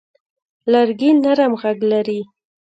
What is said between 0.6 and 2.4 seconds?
لرګی نرم غږ لري.